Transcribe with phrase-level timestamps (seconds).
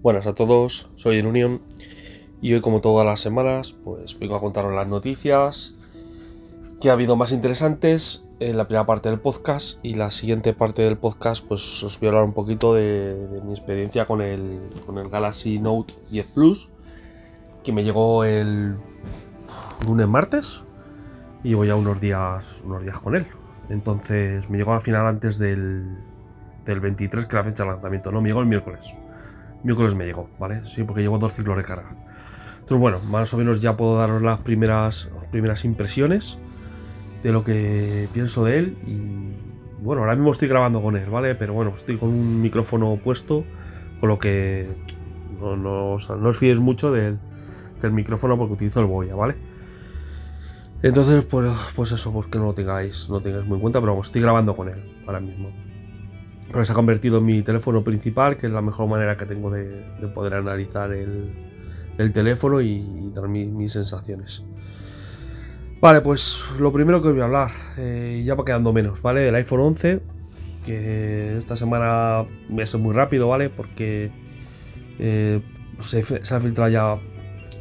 [0.00, 1.60] Buenas a todos, soy el Unión
[2.40, 5.74] y hoy como todas las semanas pues vengo a contaros las noticias
[6.80, 10.82] que ha habido más interesantes en la primera parte del podcast y la siguiente parte
[10.82, 14.98] del podcast pues os voy a hablar un poquito de, mi experiencia con el, con
[14.98, 16.70] el Galaxy Note 10 Plus
[17.64, 18.76] que me llegó el
[19.84, 20.62] lunes martes
[21.42, 23.26] y voy a unos días unos días con él.
[23.68, 25.98] Entonces me llegó al final antes del,
[26.64, 28.94] del 23 que la fecha de lanzamiento no me llegó el miércoles
[29.62, 30.64] miércoles me llegó, ¿vale?
[30.64, 31.90] Sí, porque llevo dos ciclos de carga.
[32.54, 36.38] Entonces, bueno, más o menos ya puedo daros las primeras, primeras impresiones
[37.22, 38.78] de lo que pienso de él.
[38.86, 41.34] Y bueno, ahora mismo estoy grabando con él, ¿vale?
[41.34, 43.44] Pero bueno, estoy con un micrófono puesto,
[44.00, 44.68] con lo que
[45.40, 47.18] no, no, o no os fiéis mucho del,
[47.80, 49.36] del, micrófono porque utilizo el Boya, ¿vale?
[50.82, 54.00] Entonces, pues, pues eso, pues que no lo tengáis, no tengáis muy en cuenta, pero
[54.00, 55.50] estoy grabando con él ahora mismo
[56.50, 59.50] pero se ha convertido en mi teléfono principal, que es la mejor manera que tengo
[59.50, 61.32] de, de poder analizar el,
[61.98, 64.42] el teléfono y, dar mi, mis sensaciones.
[65.80, 69.28] Vale, pues lo primero que voy a hablar, eh, ya va quedando menos, ¿vale?
[69.28, 70.00] El iPhone 11,
[70.64, 73.50] que esta semana voy a ser muy rápido, ¿vale?
[73.50, 74.10] Porque
[74.98, 75.40] eh,
[75.78, 76.98] se, ha filtrado ya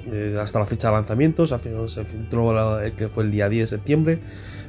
[0.08, 1.60] eh, hasta la fecha de lanzamiento, se,
[2.06, 4.20] filtró que fue el día 10 de septiembre,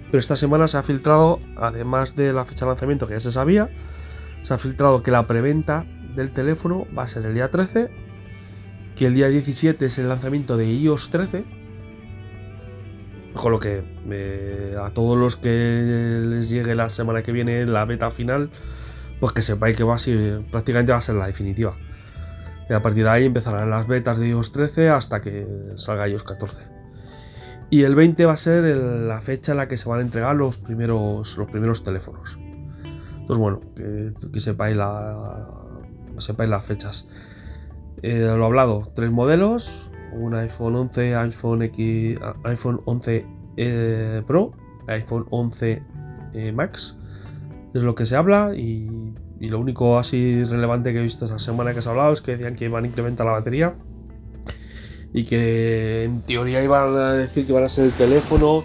[0.06, 3.32] pero esta semana se ha filtrado, además de la fecha de lanzamiento que ya se
[3.32, 3.70] sabía,
[4.42, 7.90] se ha filtrado que la preventa del teléfono va a ser el día 13,
[8.96, 11.44] que el día 17 es el lanzamiento de iOS 13,
[13.34, 17.84] con lo que eh, a todos los que les llegue la semana que viene la
[17.84, 18.50] beta final,
[19.20, 21.76] pues que sepáis que va a ser, prácticamente va a ser la definitiva.
[22.68, 25.46] Y a partir de ahí empezarán las betas de iOS 13 hasta que
[25.76, 26.62] salga iOS 14.
[27.70, 30.34] Y el 20 va a ser la fecha en la que se van a entregar
[30.34, 32.38] los primeros, los primeros teléfonos.
[33.28, 33.60] Entonces, bueno,
[34.32, 35.46] que, sepáis, la,
[36.16, 37.06] sepáis las fechas.
[38.02, 43.26] Eh, lo hablado, tres modelos, un iPhone 11, iPhone X, iPhone 11
[43.58, 44.52] eh, Pro,
[44.86, 45.82] iPhone 11
[46.32, 46.96] eh, Max.
[47.74, 48.88] Es lo que se habla y,
[49.40, 52.32] lo único así relevante que he visto esta semana que se ha hablado es que
[52.32, 53.76] decían que iban a incrementar la batería
[55.12, 58.64] y que en teoría iban a decir que van a ser el teléfono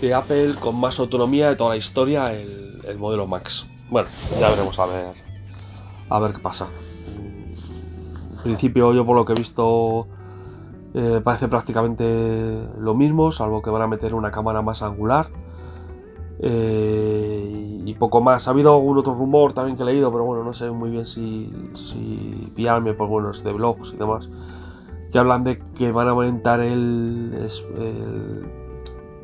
[0.00, 3.70] de Apple con más autonomía de toda la historia, el modelo Max.
[3.90, 4.08] Bueno,
[4.38, 5.30] ya veremos a ver
[6.10, 6.66] a ver qué pasa.
[8.36, 10.06] En principio, yo por lo que he visto,
[10.94, 15.28] eh, parece prácticamente lo mismo, salvo que van a meter una cámara más angular.
[16.42, 18.48] Eh, y poco más.
[18.48, 21.06] Ha habido algún otro rumor también que he leído, pero bueno, no sé muy bien
[21.06, 24.28] si, si fiarme, pues bueno, es de blogs y demás.
[25.12, 28.46] Que hablan de que van a aumentar el, el,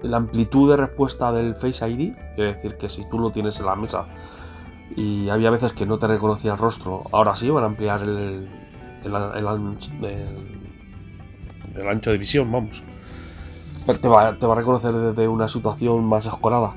[0.02, 2.14] la amplitud de respuesta del Face ID.
[2.34, 4.06] Quiere decir que si tú lo tienes en la mesa
[4.94, 8.48] y había veces que no te reconocía el rostro, ahora sí van a ampliar el,
[9.02, 9.90] el, ancho,
[11.74, 12.84] el ancho, de visión, vamos.
[13.86, 16.74] Te va, te va, a reconocer desde una situación más escorada.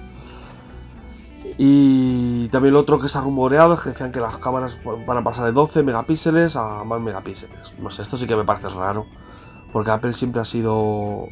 [1.58, 5.18] Y también lo otro que se ha rumoreado es que decían que las cámaras van
[5.18, 7.74] a pasar de 12 megapíxeles a más megapíxeles.
[7.80, 9.08] No sé, esto sí que me parece raro.
[9.74, 11.28] Porque Apple siempre ha sido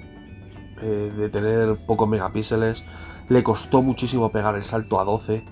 [0.81, 2.83] eh, de tener pocos megapíxeles.
[3.29, 5.45] Le costó muchísimo pegar el salto a 12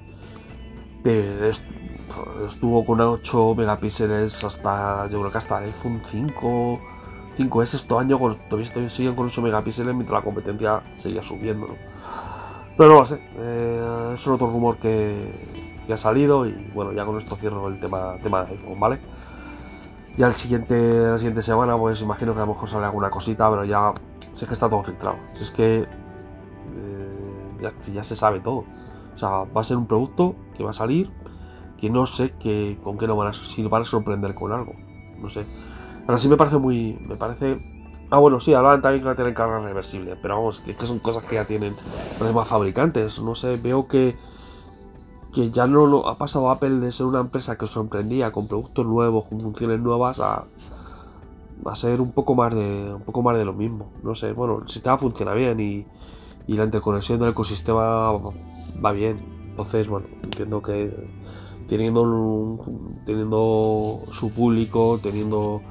[2.46, 6.80] estuvo con 8 megapíxeles hasta, yo creo que hasta iPhone 5,
[7.38, 8.18] 5S este año,
[8.50, 11.68] todavía siguen con 8 megapíxeles mientras la competencia seguía subiendo.
[12.78, 15.56] Pero no lo sé, eh, es otro rumor que,
[15.92, 19.00] ha salido y bueno, ya con esto cierro el tema, tema de iPhone, ¿vale?
[20.18, 23.50] Ya el siguiente, la siguiente semana, pues imagino que a lo mejor sale alguna cosita,
[23.50, 23.94] pero ya
[24.32, 25.18] sé que está todo filtrado.
[25.34, 28.66] Si es que eh, ya se sabe todo.
[29.16, 31.10] O sea, va a ser un producto que va a salir
[31.78, 34.74] que no sé que, con qué lo van a, si van a sorprender con algo.
[35.22, 35.46] No sé.
[36.08, 36.98] Ahora sí me parece muy.
[37.08, 37.60] Me parece.
[38.10, 40.16] Ah, bueno, sí, hablaban también que va a tener carga reversible.
[40.22, 41.76] Pero vamos, que, que son cosas que ya tienen
[42.20, 43.20] los demás fabricantes.
[43.20, 44.16] No sé, veo que.
[45.34, 48.86] Que ya no lo ha pasado Apple de ser una empresa que sorprendía con productos
[48.86, 50.46] nuevos, con funciones nuevas, a.
[51.66, 52.94] a ser un poco más de.
[52.94, 53.92] un poco más de lo mismo.
[54.02, 55.86] No sé, bueno, el sistema funciona bien y.
[56.48, 58.12] Y la interconexión del ecosistema
[58.84, 59.18] va bien.
[59.50, 60.92] Entonces, bueno, entiendo que
[61.68, 65.62] teniendo, un, teniendo su público, teniendo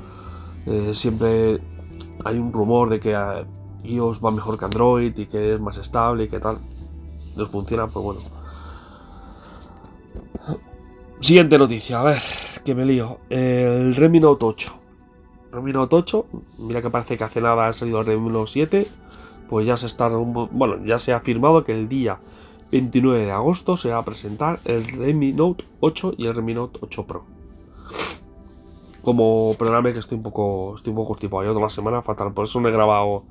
[0.66, 1.60] Eh, siempre
[2.24, 3.44] hay un rumor de que eh,
[3.84, 6.58] iOS va mejor que Android y que es más estable y que tal.
[7.36, 8.20] No funciona, pues bueno.
[11.20, 12.22] Siguiente noticia, a ver,
[12.64, 13.18] que me lío.
[13.28, 14.74] El Redmi Note 8.
[15.52, 16.26] Redmi Note 8,
[16.58, 18.88] mira que parece que hace nada ha salido el Redmi Note 7.
[19.48, 22.18] Pues ya se está, bueno, ya se ha afirmado que el día
[22.70, 26.78] 29 de agosto se va a presentar el Redmi Note 8 y el Redmi Note
[26.82, 27.24] 8 Pro.
[29.02, 32.32] Como perdóname que estoy un poco estoy un poco constipado, yo toda la semana fatal,
[32.32, 33.24] por eso no he grabado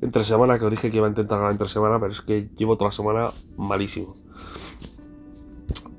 [0.00, 2.50] entre semana, que os dije que iba a intentar grabar entre semana, pero es que
[2.56, 4.14] llevo toda la semana malísimo.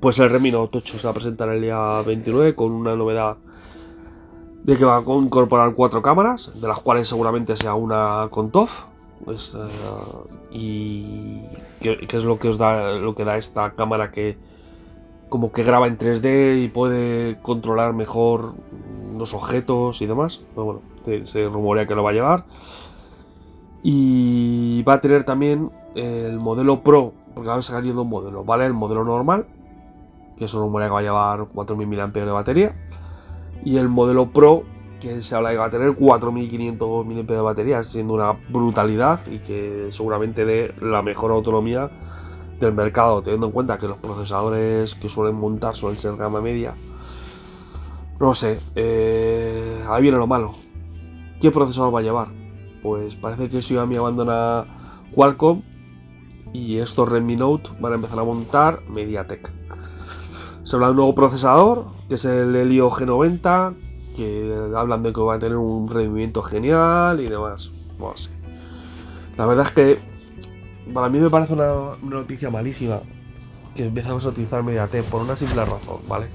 [0.00, 3.36] Pues el Redmi Note 8 se va a presentar el día 29 con una novedad
[4.64, 8.84] de que va a incorporar cuatro cámaras, de las cuales seguramente sea una con TOF.
[9.24, 9.56] Pues,
[10.50, 11.42] y
[11.80, 14.38] que, es lo que os da lo que da esta cámara que
[15.28, 18.54] como que graba en 3D y puede controlar mejor
[19.16, 20.40] los objetos y demás.
[20.54, 22.44] Pues bueno, se rumorea que lo va a llevar.
[23.82, 28.66] Y va a tener también el modelo Pro, porque va a sacar dos modelos, ¿vale?
[28.66, 29.46] El modelo normal,
[30.36, 32.74] que es un rumorea que va a llevar 4.000 mAh de batería.
[33.64, 34.64] Y el modelo Pro,
[35.00, 39.20] que se habla de que va a tener 4.500 mAh de batería, siendo una brutalidad
[39.26, 41.90] y que seguramente dé la mejor autonomía
[42.60, 46.74] del mercado, teniendo en cuenta que los procesadores que suelen montar suelen ser gama media.
[48.20, 50.54] No sé, eh, ahí viene lo malo.
[51.40, 52.28] ¿Qué procesador va a llevar?
[52.82, 54.66] Pues parece que Xiaomi abandona
[55.14, 55.62] Qualcomm
[56.52, 59.50] y estos Redmi Note van a empezar a montar MediaTek.
[60.64, 63.74] Se habla de un nuevo procesador, que es el Helio G90,
[64.16, 67.70] que hablan de que va a tener un rendimiento genial y demás.
[67.98, 68.30] No sé.
[69.36, 69.98] La verdad es que
[70.92, 73.00] para mí me parece una, noticia malísima
[73.74, 76.26] que empezamos a utilizar MediaTek por una simple razón, ¿vale?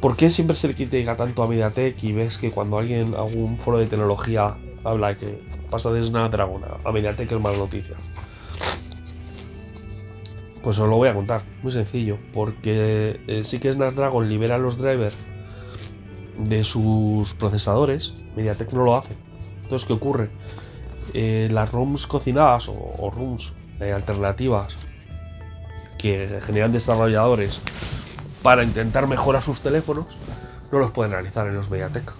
[0.00, 3.58] ¿Por qué siempre se le critica tanto a MediaTek y ves que cuando alguien, algún
[3.58, 7.96] foro de tecnología habla que pasa de Snapdragon a MediaTek es mala noticia?
[10.62, 14.78] Pues os lo voy a contar, muy sencillo, porque eh, sí que Snapdragon libera los
[14.78, 15.16] drivers
[16.38, 19.16] de sus procesadores, MediaTek no lo hace.
[19.62, 20.30] Entonces, ¿qué ocurre?
[21.12, 24.76] Eh, las ROMs cocinadas o, ROMs eh, alternativas
[25.98, 27.60] que generan desarrolladores
[28.42, 30.06] para intentar mejorar sus teléfonos,
[30.70, 32.12] no los pueden realizar en los Mediatek.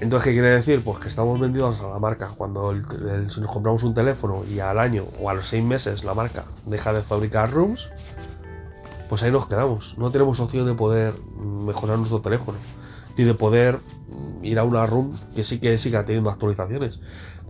[0.00, 0.82] Entonces, ¿qué quiere decir?
[0.82, 2.28] Pues que estamos vendidos a la marca.
[2.28, 2.74] Cuando
[3.28, 6.44] si nos compramos un teléfono y al año o a los seis meses la marca
[6.64, 7.90] deja de fabricar ROMs,
[9.10, 9.98] pues ahí nos quedamos.
[9.98, 12.58] No tenemos opción de poder mejorar nuestro teléfono,
[13.18, 13.80] ni de poder
[14.40, 17.00] ir a una ROM que sí que siga teniendo actualizaciones,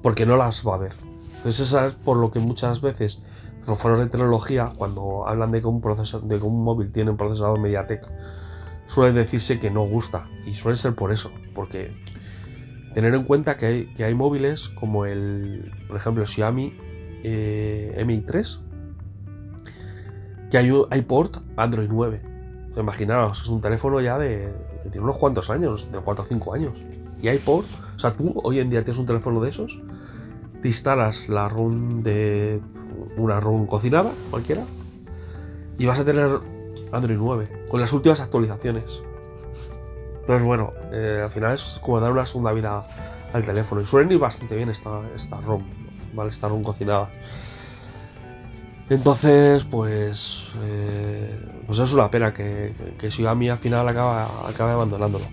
[0.03, 0.95] porque no las va a ver.
[1.37, 3.19] Entonces, eso es por lo que muchas veces
[3.67, 7.11] los foros de tecnología, cuando hablan de que un, procesador, de que un móvil tiene
[7.11, 8.09] un procesador MediaTek,
[8.87, 11.93] suele decirse que no gusta, y suele ser por eso, porque
[12.95, 16.73] tener en cuenta que hay, que hay móviles como el, por ejemplo, Xiaomi
[17.23, 18.61] eh, Mi 3,
[20.51, 22.23] que hay, hay port Android 9.
[22.77, 24.53] imaginaros, es un teléfono ya de
[24.83, 26.83] que tiene unos cuantos años, de 4 o 5 años.
[27.23, 27.67] Y hay port,
[27.97, 29.81] o sea, tú hoy en día tienes un teléfono de esos,
[30.63, 32.61] te instalas la ROM de
[33.17, 34.65] una ROM cocinada, cualquiera,
[35.79, 36.29] y vas a tener
[36.93, 39.03] Android 9 con las últimas actualizaciones.
[40.21, 42.85] Entonces, bueno, eh, al final es como dar una segunda vida
[43.33, 43.81] al teléfono.
[43.81, 45.65] Y suelen ir bastante bien esta, esta ROM,
[46.15, 46.31] ¿vale?
[46.31, 47.11] Esta ROM cocinada.
[48.91, 55.25] Entonces, pues, eh, pues es una pena que, que, Xiaomi al final acaba, abandonándolo.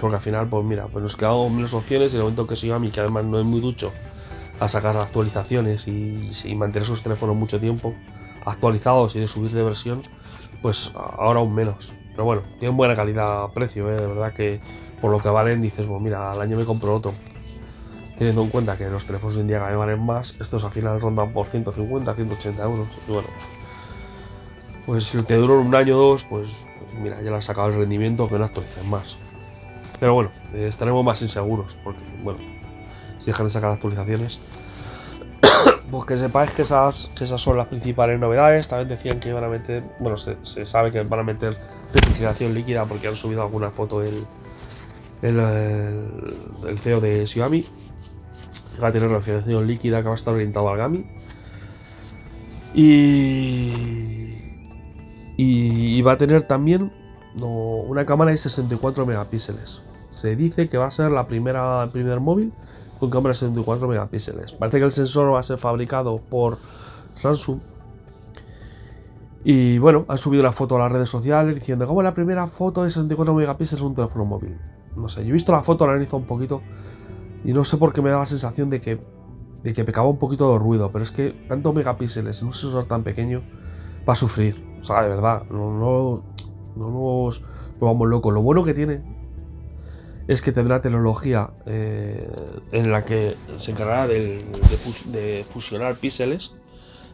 [0.00, 2.56] Porque al final, pues mira, pues nos quedamos menos opciones y en el momento que
[2.56, 3.92] Xiaomi, que además no es muy ducho
[4.58, 7.94] a sacar actualizaciones y, y mantener sus teléfonos mucho tiempo
[8.46, 10.02] actualizados y de subir de versión,
[10.62, 11.94] pues ahora aún menos.
[12.12, 14.00] Pero bueno, tienen buena calidad-precio, ¿eh?
[14.00, 14.62] de verdad que
[15.02, 17.12] por lo que valen dices, bueno, mira, al año me compro otro.
[18.16, 21.46] Teniendo en cuenta que los teléfonos hoy en valen más, estos al final rondan por
[21.46, 22.88] 150, 180 euros.
[23.08, 23.28] Y bueno,
[24.86, 27.68] pues si te duran un año o dos, pues, pues, mira, ya le has sacado
[27.68, 29.16] el rendimiento que no actualicen más.
[29.98, 32.40] Pero bueno, eh, estaremos más inseguros, porque bueno,
[33.18, 34.40] si dejan de sacar actualizaciones,
[35.90, 38.68] pues que sepáis que esas, que esas son las principales novedades.
[38.68, 41.56] También decían que iban a meter, bueno, se, sabe que van a meter
[41.94, 44.26] refrigeración líquida porque han subido alguna foto el,
[45.22, 47.64] el, CEO de Xiaomi.
[48.82, 51.04] Va a tener refrigeración líquida que va a estar orientado al Gami.
[52.74, 53.72] Y,
[55.36, 56.92] y, va a tener también
[57.40, 59.82] una cámara de 64 megapíxeles.
[60.08, 62.52] Se dice que va a ser la primera, el primer móvil
[62.98, 64.52] con cámara de 64 megapíxeles.
[64.52, 66.58] Parece que el sensor va a ser fabricado por
[67.14, 67.58] Samsung.
[69.44, 72.84] Y bueno, han subido la foto a las redes sociales diciendo como la primera foto
[72.84, 74.56] de 64 megapíxeles en un teléfono móvil.
[74.96, 76.62] no sé, yo he visto la foto, la analizado un poquito
[77.44, 79.00] y no sé por qué me da la sensación de que,
[79.62, 82.84] de que pecaba un poquito de ruido, pero es que tanto megapíxeles en un sensor
[82.84, 83.42] tan pequeño
[84.08, 84.64] va a sufrir.
[84.80, 86.24] O sea, de verdad, no, no,
[86.76, 86.90] no
[87.24, 87.42] nos
[87.78, 88.32] pongamos locos.
[88.32, 89.02] Lo bueno que tiene
[90.28, 92.30] es que tendrá tecnología eh,
[92.70, 94.44] en la que se encargará de,
[95.06, 96.54] de, fusionar píxeles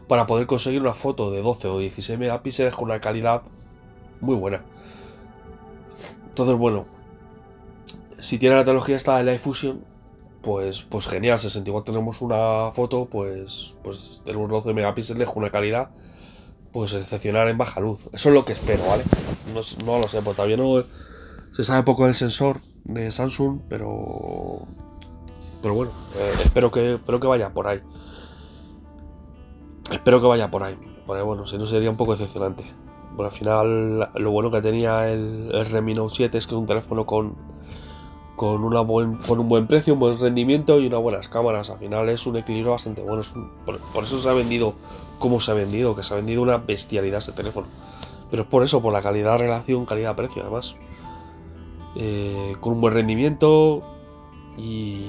[0.07, 3.41] para poder conseguir una foto de 12 o 16 megapíxeles con una calidad
[4.21, 4.63] muy buena.
[6.29, 6.85] Entonces, bueno,
[8.19, 9.83] si tiene la tecnología esta de Live Fusion,
[10.41, 11.39] pues, pues genial.
[11.39, 15.91] 64 tenemos una foto, pues, pues tenemos 12 megapíxeles con una calidad
[16.71, 18.07] pues excepcional en baja luz.
[18.13, 19.03] Eso es lo que espero, ¿vale?
[19.53, 20.83] No, no lo sé, pues todavía no
[21.51, 24.67] se sabe poco del sensor de Samsung, pero
[25.61, 27.81] pero bueno, eh, espero que espero que vaya por ahí.
[29.91, 30.77] Espero que vaya por ahí.
[31.05, 32.63] Porque bueno, si no sería un poco decepcionante.
[33.15, 36.59] Bueno, al final lo bueno que tenía el, el Redmi Note 7 es que es
[36.59, 37.35] un teléfono con
[38.39, 41.69] con, una buen, con un buen precio, un buen rendimiento y unas buenas cámaras.
[41.71, 43.21] Al final es un equilibrio bastante bueno.
[43.65, 44.75] por, eso se ha vendido
[45.19, 47.67] como se ha vendido, que se ha vendido una bestialidad ese teléfono.
[48.31, 50.77] Pero es por eso, por la calidad de relación, calidad-precio además.
[51.97, 53.83] Eh, con un buen rendimiento
[54.57, 55.01] y,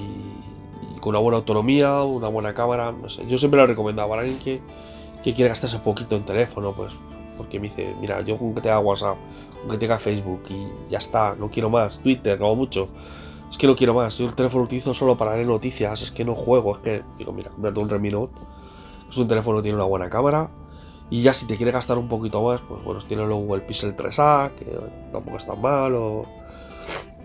[0.99, 2.91] con una buena autonomía, una buena cámara.
[2.91, 4.59] No sé, yo siempre lo he recomendado para alguien que,
[5.23, 6.97] que quiere gastarse poquito en teléfono, pues
[7.37, 9.15] porque me dice, mira, yo con que tenga WhatsApp,
[9.61, 12.89] con que tenga Facebook y ya está, no quiero más, Twitter, como mucho.
[13.51, 16.11] Es que no quiero más, yo el teléfono lo utilizo solo para leer noticias, es
[16.11, 18.39] que no juego, es que, digo, mira, comprate un Redmi Note,
[19.09, 20.49] es un teléfono que tiene una buena cámara,
[21.09, 23.95] y ya si te quieres gastar un poquito más, pues bueno, tiene luego el Pixel
[23.95, 24.65] 3A, que
[25.11, 26.25] tampoco es tan mal, o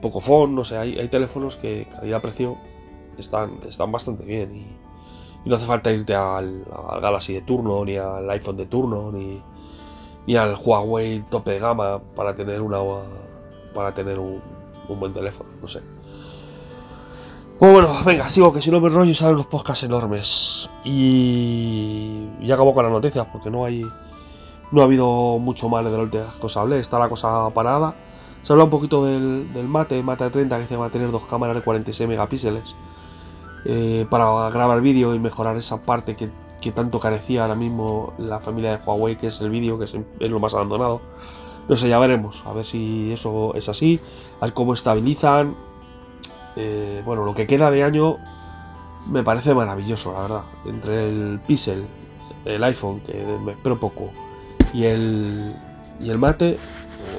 [0.02, 2.58] Pocophone, no sé, hay, hay teléfonos que calidad-precio
[3.16, 4.66] están, están bastante bien, y,
[5.48, 9.40] no hace falta irte al, al Galaxy de turno, ni al iPhone de turno, ni
[10.26, 12.78] y al Huawei tope de gama para tener una
[13.74, 14.42] para tener un,
[14.88, 15.80] buen teléfono, no sé.
[17.58, 20.68] Pues bueno, venga, sigo que si no me rollo salen los podcasts enormes.
[20.84, 23.82] Y ya acabo con las noticias porque no hay
[24.72, 27.94] no ha habido mucho más de lo que os hablé, está la cosa parada.
[28.42, 31.56] Se habla un poquito del, mate, mate 30 que se va a tener dos cámaras
[31.56, 32.74] de 46 megapíxeles
[33.64, 38.76] eh, para grabar vídeo y mejorar esa parte que tanto carecía ahora mismo la familia
[38.76, 41.00] de Huawei, que es el vídeo, que es, lo más abandonado.
[41.68, 43.98] No sé, ya veremos, a ver si eso es así,
[44.40, 45.56] a ver cómo estabilizan.
[46.56, 48.16] Eh, bueno, lo que queda de año
[49.10, 50.42] me parece maravilloso, la verdad.
[50.64, 51.86] Entre el Pixel,
[52.44, 54.10] el iPhone, que me espero poco,
[54.72, 55.54] y el,
[56.00, 56.58] y el Mate, eh,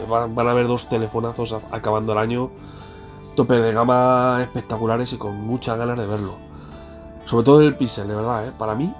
[0.09, 2.49] van, a haber dos telefonazos acabando el año,
[3.35, 6.35] tope de gama espectaculares y con muchas ganas de verlo.
[7.25, 8.51] Sobre todo el Pixel, de verdad, ¿eh?
[8.57, 8.93] para mí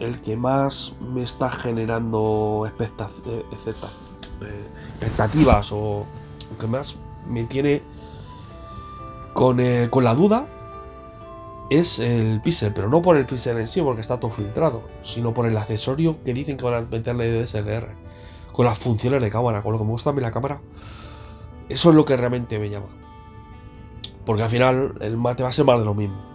[0.00, 2.68] el que más me está generando
[5.00, 6.04] expectativas o
[6.58, 6.96] que más
[7.28, 7.82] me tiene
[9.34, 10.46] con, eh, con, la duda
[11.70, 15.34] es el pixel, pero no por el pixel en sí, porque está todo filtrado, sino
[15.34, 17.88] por el accesorio que dicen que van a meterle de DSLR,
[18.52, 20.60] con las funciones de cámara, con lo que me gusta a mí la cámara.
[21.68, 22.86] Eso es lo que realmente me llama.
[24.24, 26.34] Porque al final el mate va a ser más de lo mismo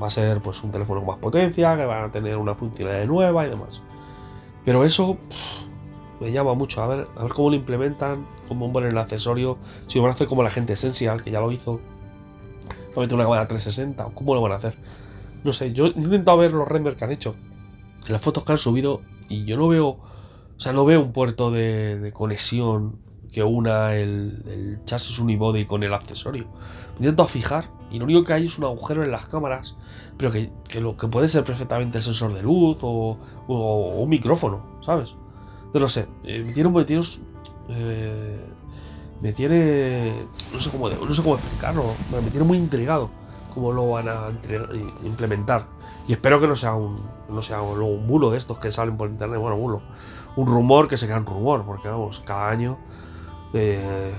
[0.00, 3.06] va a ser pues un teléfono con más potencia, que van a tener una funcionalidad
[3.06, 3.82] nueva y demás.
[4.64, 5.18] Pero eso
[6.20, 9.98] me llama mucho a ver, a ver cómo lo implementan, cómo ponen el accesorio, si
[9.98, 11.80] lo van a hacer como la gente Essential, que ya lo hizo,
[13.00, 14.76] va una cámara 360, o cómo lo van a hacer.
[15.42, 17.34] No sé, yo he intentado ver los renders que han hecho,
[18.08, 20.00] las fotos que han subido, y yo no veo, o
[20.56, 22.96] sea, no veo un puerto de, conexión
[23.32, 26.46] que una el, el chasis unibody con el accesorio.
[26.98, 29.76] Me intento fijar y lo único que hay es un agujero en las cámaras,
[30.16, 35.14] pero que, lo que puede ser perfectamente el sensor de luz o, un micrófono, ¿sabes?
[35.72, 37.02] No sé, eh, tiene tiene,
[37.68, 38.40] eh,
[39.20, 40.12] me tiene
[40.52, 43.10] no sé cómo no sé cómo explicarlo, me tiene muy intrigado
[43.54, 44.30] cómo lo van a
[45.04, 45.66] implementar.
[46.06, 49.08] Y espero que no sea un no sea un bulo de estos que salen por
[49.08, 49.80] internet, bueno, bulo,
[50.36, 52.78] un rumor que se queda un rumor, porque vamos, cada año
[53.52, 54.12] eh,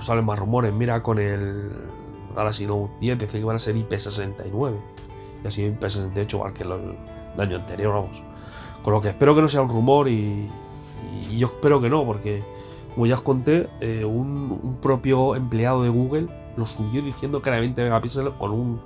[0.00, 0.72] salen más rumores.
[0.72, 1.70] Mira con el
[2.34, 4.74] Galaxy Note 10 dice que van a ser IP69
[5.44, 6.72] y así IP68 igual que el,
[7.38, 8.22] año anterior, vamos.
[8.82, 10.48] Con lo que espero que no sea un rumor y,
[11.30, 12.42] yo espero que no, porque
[12.98, 16.26] como ya os conté, eh, un, propio empleado de Google
[16.56, 18.80] lo subió diciendo que era 20 megapíxeles con un,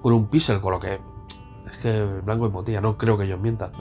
[0.00, 0.98] con un píxel, con lo que
[1.70, 3.72] es que blanco y botella, no creo que ellos mientan.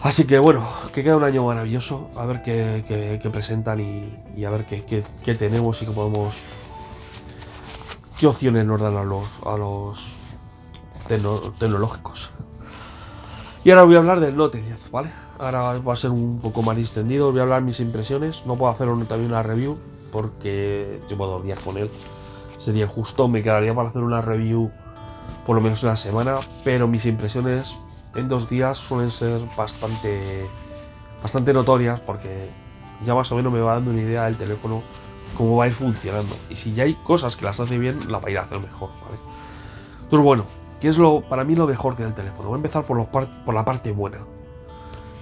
[0.00, 4.64] Así que bueno, que queda un año maravilloso, a ver qué, presentan y, a ver
[4.64, 6.44] qué, qué, tenemos y qué podemos
[8.16, 10.18] qué opciones nos dan a los, a los
[11.58, 12.30] tecnológicos.
[13.64, 15.23] Y ahora voy a hablar del Note 10, ¿vale?
[15.38, 18.70] Ahora va a ser un poco más extendido, voy a hablar mis impresiones, no puedo
[18.70, 19.78] hacer también una review,
[20.12, 21.90] porque llevo dos días con él.
[22.56, 24.70] Sería justo, me quedaría para hacer una review
[25.44, 27.76] por lo menos una semana, pero mis impresiones
[28.14, 30.46] en dos días suelen ser bastante,
[31.22, 32.48] bastante notorias porque
[33.04, 34.82] ya más o menos me va dando una idea del teléfono
[35.36, 36.34] cómo va a ir funcionando.
[36.48, 38.60] Y si ya hay cosas que las hace bien, la va a ir a hacer
[38.60, 38.90] mejor.
[40.04, 40.46] Entonces, bueno,
[40.80, 42.48] ¿qué es lo para mí lo mejor que del teléfono?
[42.48, 44.18] Voy a empezar por, los por la parte buena.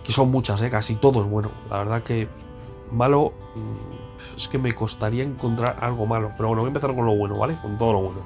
[0.04, 0.70] Que son muchas, ¿eh?
[0.70, 1.50] casi todo es bueno.
[1.70, 2.28] La verdad que
[2.90, 6.32] malo mm, es que me costaría encontrar algo malo.
[6.36, 7.56] Pero bueno, voy a empezar con lo bueno, ¿vale?
[7.60, 8.20] Con todo lo bueno.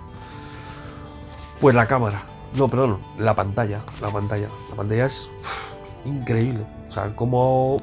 [1.60, 2.22] Pues la cámara.
[2.54, 3.82] No, perdón, la pantalla.
[4.00, 4.48] La pantalla.
[4.70, 5.28] La pantalla es
[6.04, 6.66] increíble.
[6.88, 7.78] O sea, cómo,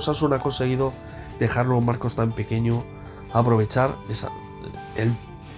[0.00, 0.92] Samsung ha conseguido
[1.38, 2.84] dejar los marcos tan pequeños,
[3.32, 4.30] aprovechar esa,
[4.96, 5.14] el,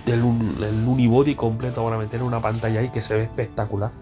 [0.06, 3.92] el, unibody completo para meter una pantalla ahí que se ve espectacular.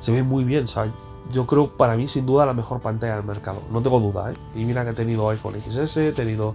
[0.00, 0.90] Se ve muy bien, sea,
[1.32, 4.36] yo creo para mí sin duda la mejor pantalla del mercado, no tengo duda, ¿eh?
[4.54, 6.54] Y mira que he tenido iPhone XS, he tenido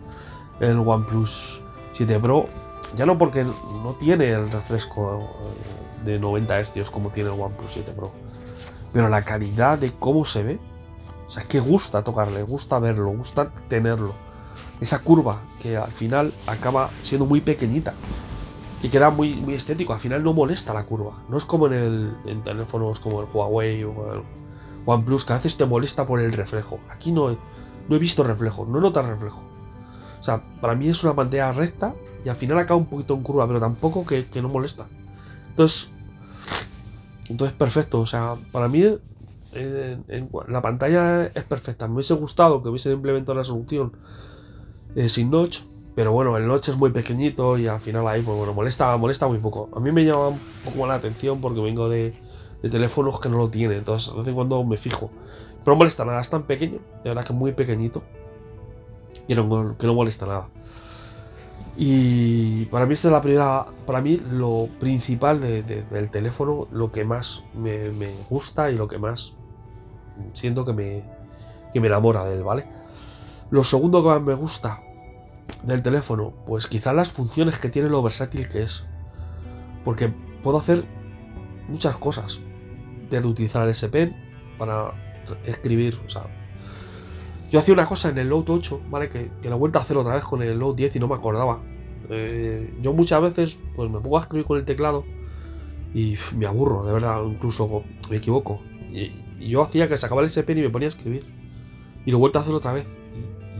[0.60, 1.62] el OnePlus
[1.94, 2.48] 7 Pro,
[2.96, 7.72] ya no porque no tiene el refresco eh, de 90 Hz como tiene el OnePlus
[7.72, 8.12] 7 Pro,
[8.94, 10.60] pero la calidad de cómo se ve,
[11.28, 14.14] o sea, es que gusta tocarle, gusta verlo, gusta tenerlo.
[14.80, 17.94] Esa curva que al final acaba siendo muy pequeñita,
[18.82, 21.24] que queda muy, muy estético, al final no molesta la curva.
[21.30, 24.22] No es como en, el, en teléfonos como el Huawei o el
[24.86, 26.80] OnePlus, que a veces te molesta por el reflejo.
[26.90, 27.38] Aquí no he,
[27.90, 29.42] no he visto reflejo, no nota reflejo.
[30.20, 33.22] O sea, para mí es una pantalla recta y al final acaba un poquito en
[33.22, 34.88] curva, pero tampoco que, no molesta.
[35.50, 35.90] Entonces,
[37.30, 38.00] entonces perfecto.
[38.00, 38.84] O sea, para mí
[40.48, 41.88] la pantalla es perfecta.
[41.88, 43.94] Me hubiese gustado que hubiesen implementado la solución
[44.96, 45.62] eh, sin notch,
[45.94, 49.28] pero bueno, el notch es muy pequeñito y al final ahí, pues bueno, molesta, molesta
[49.28, 49.70] muy poco.
[49.76, 52.16] A mí me llama un poco la atención porque vengo de,
[52.66, 53.78] de teléfonos que no lo tienen.
[53.78, 55.12] Entonces, de vez en cuando me fijo.
[55.64, 58.02] Pero no molesta nada, es tan pequeño, de verdad que muy pequeñito.
[59.28, 60.50] Que no, que no molesta nada.
[61.78, 67.06] Y para mí esta es la primera, para mí lo principal del teléfono, lo que
[67.06, 67.92] más me,
[68.32, 69.34] gusta y lo que más
[70.34, 71.04] siento que me,
[71.72, 72.66] que me enamora de él, ¿vale?
[73.52, 74.82] Lo segundo que más me gusta
[75.62, 78.86] del teléfono, pues quizás las funciones que tiene lo versátil que es.
[79.84, 80.12] Porque
[80.42, 80.84] puedo hacer
[81.68, 82.42] muchas cosas.
[83.10, 84.16] Desde utilizar el S Pen
[84.58, 84.94] para
[85.46, 86.24] escribir, o sea.
[87.52, 89.10] Yo hacía una cosa en el Note 8, ¿vale?
[89.10, 91.16] Que, que la vuelta a hacer otra vez con el Note 10 y no me
[91.16, 91.62] acordaba.
[92.10, 95.06] Eh, yo muchas veces, pues me pongo a escribir con el teclado
[95.94, 98.62] y me aburro, de verdad, incluso me equivoco.
[98.92, 101.26] Y, yo hacía que sacaba el S Pen y me ponía a escribir.
[102.06, 102.86] Y lo vuelto a hacer otra vez.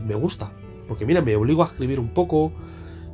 [0.00, 0.50] Y me gusta.
[0.88, 2.52] Porque mira, me obligo a escribir un poco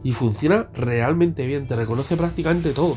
[0.05, 2.97] y funciona realmente bien, te reconoce prácticamente todo.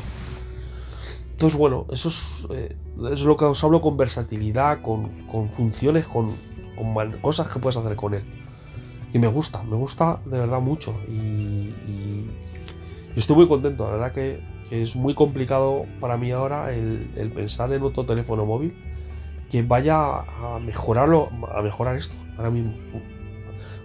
[1.36, 2.74] Entonces, bueno, eso es, eh,
[3.12, 5.10] es, lo que os hablo con versatilidad, con,
[5.50, 6.34] funciones, con,
[7.20, 8.24] cosas que puedes hacer con él.
[9.12, 10.98] Y me gusta, me gusta de verdad mucho.
[11.10, 11.74] Y,
[13.14, 17.30] estoy muy contento, la verdad que, que, es muy complicado para mí ahora el, el,
[17.30, 18.74] pensar en otro teléfono móvil
[19.50, 22.14] que vaya a mejorarlo, a mejorar esto.
[22.38, 22.72] Ahora mismo.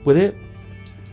[0.05, 0.37] Puede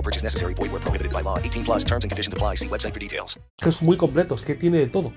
[0.00, 0.54] No purchase necessary.
[0.54, 1.36] Void where prohibited by law.
[1.38, 2.54] 18 plus terms and conditions apply.
[2.54, 3.38] See website for details.
[3.58, 5.12] Es muy completo, es que tiene de todo.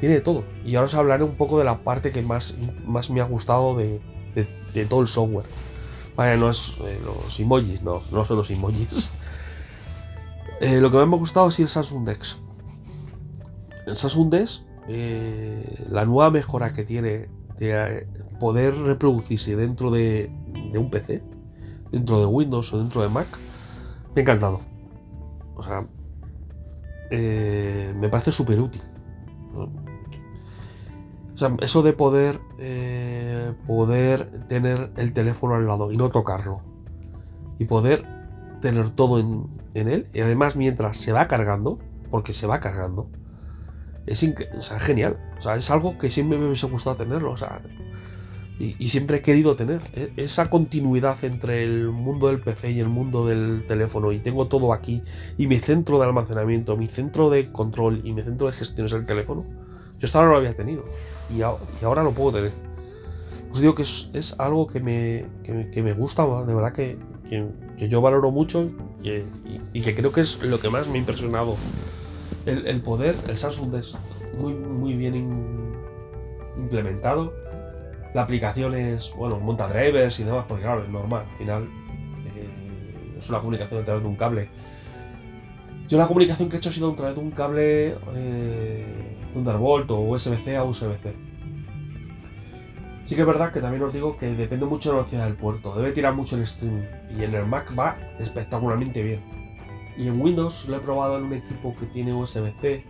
[0.00, 0.44] Tiene de todo.
[0.64, 3.76] Y ahora os hablaré un poco de la parte que más, más me ha gustado
[3.76, 4.00] de,
[4.34, 5.46] de, todo el software.
[6.16, 9.12] Vale, no es eh, los emojis, no, no son los emojis.
[10.60, 12.38] eh, lo que más me ha gustado es el Samsung Dex.
[13.86, 18.08] El Samsung Dex, eh, la nueva mejora que tiene de
[18.40, 20.32] poder reproducirse dentro de,
[20.72, 21.22] de un PC,
[21.92, 23.38] dentro de Windows o dentro de Mac,
[24.18, 24.60] me ha encantado.
[25.54, 25.86] O sea,
[27.10, 28.82] eh, me parece súper útil.
[31.34, 36.62] O sea, eso de poder, eh, poder tener el teléfono al lado y no tocarlo.
[37.58, 38.04] Y poder
[38.60, 40.08] tener todo en, en él.
[40.12, 41.78] Y además, mientras se va cargando,
[42.10, 43.08] porque se va cargando,
[44.06, 44.24] es
[44.80, 45.18] genial.
[45.38, 47.30] O sea, es algo que siempre me hubiese gustado tenerlo.
[47.30, 47.60] O sea,
[48.58, 52.88] y, siempre he querido tener e, esa continuidad entre el mundo del PC y el
[52.88, 55.02] mundo del teléfono y tengo todo aquí
[55.36, 58.92] y mi centro de almacenamiento, mi centro de control y mi centro de gestión es
[58.92, 59.44] el teléfono.
[59.98, 60.84] Yo hasta ahora no lo había tenido
[61.30, 62.52] y, ahora lo puedo tener.
[63.50, 66.98] Os digo que es, algo que me, que, me gusta, de verdad que,
[67.78, 68.70] que yo valoro mucho
[69.02, 71.56] y, que creo que es lo que más me ha impresionado
[72.46, 73.96] el, poder, el Samsung es
[74.40, 75.14] muy, muy bien
[76.56, 77.32] implementado.
[78.14, 81.68] La aplicación es, bueno, monta drivers y demás, porque claro, es normal, al final
[82.34, 84.48] eh, es una comunicación a través de un cable.
[85.88, 89.90] Yo la comunicación que he hecho ha sido a través de un cable eh, Thunderbolt
[89.90, 91.28] o USB-C a USB-C.
[93.04, 95.36] Sí que es verdad que también os digo que depende mucho de la velocidad del
[95.36, 96.84] puerto, debe tirar mucho el streaming
[97.18, 99.20] y en el Mac va espectacularmente bien.
[99.96, 102.84] Y en Windows lo he probado en un equipo que tiene USB-C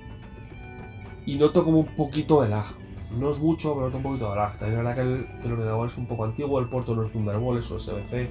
[1.24, 2.66] y noto como un poquito de lag.
[3.10, 4.58] No es mucho, pero noto un poquito de lag.
[4.58, 7.04] También es verdad que el, que el ordenador es un poco antiguo, el puerto no
[7.04, 8.28] es Thunderbolt, es USB-C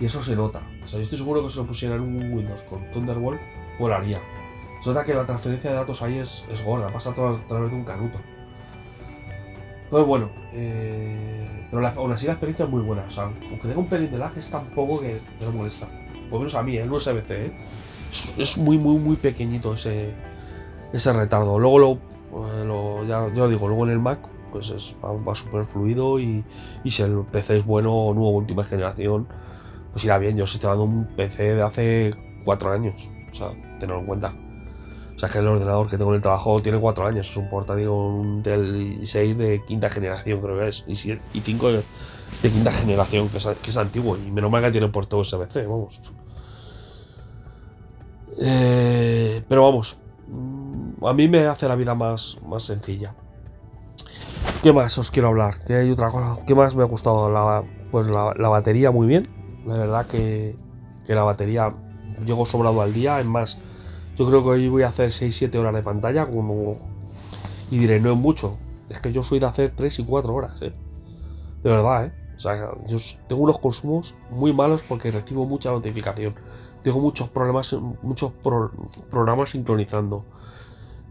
[0.00, 0.60] y eso se nota.
[0.84, 3.40] O sea, yo estoy seguro que si lo pusieran un Windows con Thunderbolt,
[3.78, 4.20] volaría.
[4.82, 7.46] Se nota que la transferencia de datos ahí es, es gorda, pasa a tra- a
[7.48, 8.18] través de un canuto.
[9.84, 13.04] Entonces, bueno, eh, pero la- aún así la experiencia es muy buena.
[13.06, 15.88] O sea, aunque tenga un pelín de lag, es tan poco que, no molesta.
[16.30, 17.52] Por menos a mí, el USB-C, ¿eh?
[18.10, 20.14] es, es muy, muy, muy pequeñito ese,
[20.92, 21.58] ese retardo.
[21.58, 21.98] Luego, lo,
[22.32, 26.44] eh, lo- ya, ya digo, luego en el Mac, pues es, va, súper fluido y,
[26.84, 29.26] y si el PC es bueno nuevo, última generación,
[29.92, 30.36] pues irá bien.
[30.36, 32.14] Yo estoy dando un PC de hace
[32.44, 34.34] cuatro años, o sea, tenerlo en cuenta.
[35.16, 37.48] O sea, que el ordenador que tengo en el trabajo tiene cuatro años, es un
[37.48, 37.88] portátil
[38.42, 40.96] Dell 6 de quinta generación, creo que es, y
[41.42, 41.84] 5 de,
[42.42, 45.66] de quinta generación, que es, que es antiguo, y menos mal que tiene puerto USB-C,
[45.66, 46.00] vamos.
[48.40, 49.98] Eh, pero vamos,
[51.08, 53.14] a mí me hace la vida más, más sencilla.
[54.62, 55.64] ¿Qué más os quiero hablar?
[55.64, 56.44] ¿Qué hay otra cosa?
[56.46, 57.30] ¿Qué más me ha gustado?
[57.30, 59.26] La, pues la, la batería muy bien.
[59.66, 60.56] La verdad que,
[61.06, 61.74] que la batería
[62.24, 63.18] llego sobrado al día.
[63.20, 63.58] Es más,
[64.16, 66.28] yo creo que hoy voy a hacer 6-7 horas de pantalla.
[67.70, 68.56] Y diré, no es mucho.
[68.88, 70.60] Es que yo soy de hacer 3 y 4 horas.
[70.62, 70.72] ¿eh?
[71.62, 72.12] De verdad, ¿eh?
[72.36, 76.34] O sea, yo tengo unos consumos muy malos porque recibo mucha notificación.
[76.82, 78.72] Tengo muchos problemas, muchos pro-
[79.10, 80.24] programas sincronizando.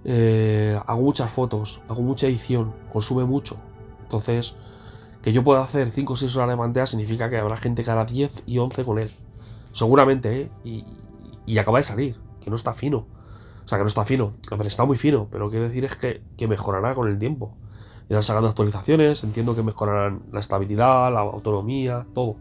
[0.03, 3.57] Eh, hago muchas fotos, hago mucha edición, consume mucho.
[4.03, 4.55] Entonces,
[5.21, 7.91] que yo pueda hacer 5 o 6 horas de pantalla significa que habrá gente que
[7.91, 9.11] hará 10 y 11 con él.
[9.71, 10.51] Seguramente, ¿eh?
[10.63, 10.85] Y,
[11.45, 13.05] y acaba de salir, que no está fino.
[13.63, 14.33] O sea, que no está fino.
[14.49, 17.55] A ver, está muy fino, pero quiero decir es que, que mejorará con el tiempo.
[18.09, 22.35] Irán sacando actualizaciones, entiendo que mejorarán la estabilidad, la autonomía, todo.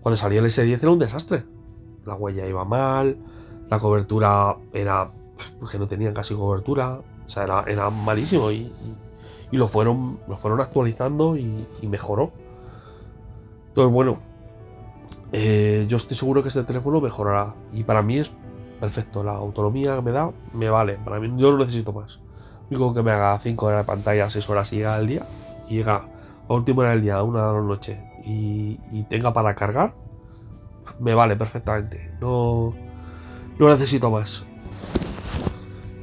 [0.00, 1.44] Cuando salió el S10 era un desastre.
[2.04, 3.18] La huella iba mal,
[3.70, 5.10] la cobertura era
[5.70, 8.72] que no tenían casi cobertura, o sea, era, era malísimo y,
[9.52, 12.32] lo, fueron, lo fueron actualizando y, mejoró.
[13.68, 14.18] Entonces, bueno,
[15.32, 18.32] eh, yo estoy seguro que este teléfono mejorará y para mí es
[18.80, 19.22] perfecto.
[19.22, 22.20] La autonomía que me da me vale, para mí yo no necesito más.
[22.70, 25.26] Único que me haga 5 horas de pantalla, 6 horas y llega al día
[25.68, 26.08] y llega
[26.48, 29.94] a última hora del día, a una de la noche y, y tenga para cargar,
[30.98, 32.14] me vale perfectamente.
[32.20, 32.74] No,
[33.58, 34.47] no necesito más.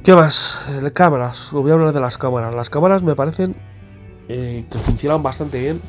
[0.06, 0.64] ¿Qué más?
[0.68, 1.50] Eh, cámaras.
[1.50, 2.54] Voy a hablar de las cámaras.
[2.54, 3.56] Las cámaras me parecen
[4.28, 5.80] eh, que funcionan bastante bien.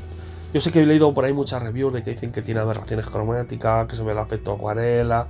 [0.55, 3.05] Yo sé que he leído por ahí muchas reviews de que dicen que tiene aberraciones
[3.05, 5.27] cromáticas, que se ve el efecto acuarela.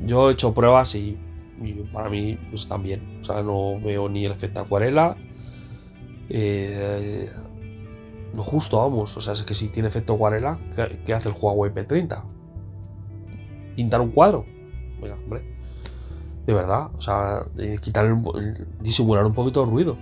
[0.00, 1.18] Yo he hecho pruebas y,
[1.58, 3.20] y para mí pues, están bien.
[3.22, 5.16] O sea, no veo ni el efecto acuarela.
[6.28, 7.30] Eh,
[8.34, 9.16] lo justo, vamos.
[9.16, 12.24] O sea, es que si tiene efecto acuarela, ¿qué, qué hace el Huawei P30?
[13.74, 14.44] ¿Pintar un cuadro?
[15.00, 15.59] Venga, hombre.
[16.50, 16.90] De verdad.
[16.98, 17.44] O sea,
[17.80, 18.12] quitar
[18.80, 19.96] disimular un poquito el ruido.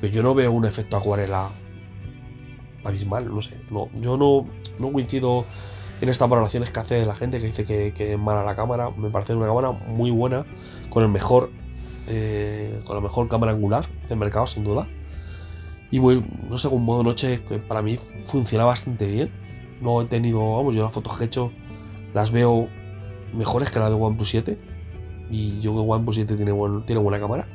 [0.00, 1.50] Pero yo no veo un efecto acuarela
[2.82, 3.60] abismal, no sé.
[3.70, 4.46] No, yo no,
[4.78, 5.44] no coincido
[6.00, 8.88] en estas valoraciones que hace la gente que dice que, es mala la cámara.
[8.88, 10.46] Me parece una cámara muy buena,
[10.88, 11.50] con el mejor.
[12.06, 14.88] eh, con la mejor cámara angular del mercado, sin duda.
[15.90, 19.30] Y muy, no sé, con modo noche para mí funciona bastante bien.
[19.82, 21.52] No he tenido, vamos, yo las fotos que he hecho
[22.14, 22.66] las veo
[23.34, 24.71] mejores que la de OnePlus 7.
[25.32, 27.48] Y yo que OnePlus 7 tiene, buen- tiene buena cámara.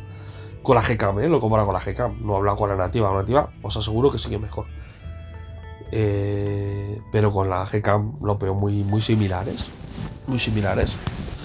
[0.64, 1.30] Con la Gcam, ¿eh?
[1.30, 2.26] Lo comparo con la Gcam.
[2.26, 3.10] No he hablado con la nativa.
[3.12, 4.66] La nativa os aseguro que es mejor.
[5.92, 9.70] Eh, pero con la Gcam lo veo muy, muy similares.
[10.28, 10.98] Muy similares.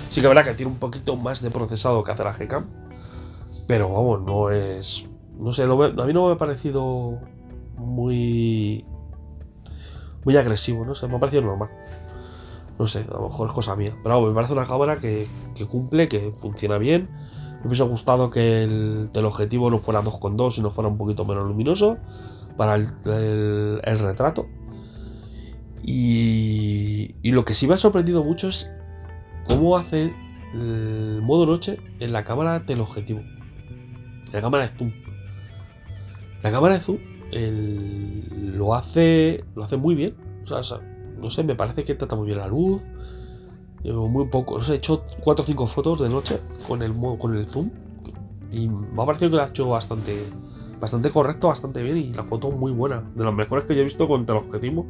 [0.09, 2.67] Sí que es verdad que tiene un poquito más de procesado que hace la Gcam.
[3.69, 5.07] Pero vamos, no es.
[5.39, 7.19] No sé, a mí no me ha parecido
[7.77, 8.85] muy.
[10.25, 11.71] Muy agresivo, no sé, me ha parecido normal.
[12.83, 13.97] No sé, a lo mejor es cosa mía.
[14.03, 15.29] Pero me parece una cámara que,
[15.71, 17.09] cumple, que funciona bien.
[17.61, 21.47] Me hubiese gustado que el teleobjetivo no fuera 2,2 y no fuera un poquito menos
[21.47, 21.99] luminoso
[22.57, 24.47] para el, el- el retrato.
[25.85, 28.71] Y, y lo que sí me ha sorprendido mucho es
[29.47, 30.13] cómo hace
[30.55, 33.21] el modo noche en la cámara teleobjetivo.
[33.21, 34.93] En la cámara de zoom.
[36.43, 36.99] La cámara de zoom
[37.31, 40.17] el- lo hace lo hace muy bien.
[40.51, 40.81] O sea,
[41.23, 42.83] no sé, me parece que trata muy bien la luz.
[43.83, 44.57] Llevo muy poco.
[44.57, 47.71] O sea, he hecho 4 o 5 fotos de noche con el con el zoom.
[48.53, 50.29] Y me ha parecido que lo ha hecho bastante,
[50.79, 53.03] bastante correcto, bastante bien y la foto muy buena.
[53.15, 54.87] De las mejores que yo he visto con teleobjetivo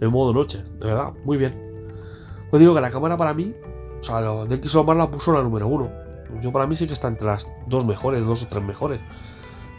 [0.00, 0.64] en modo noche.
[0.80, 1.54] De verdad, muy bien.
[2.50, 3.52] Pues digo que la cámara para mí,
[4.00, 5.90] o sea, lo de Xomar la puso la número uno.
[6.40, 9.00] Yo para mí sí que está entre las dos mejores, dos o tres mejores.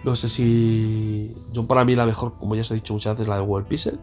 [0.03, 1.35] No sé si.
[1.51, 3.65] Yo para mí la mejor, como ya os he dicho muchas veces, la de Google
[3.65, 3.99] Pixel.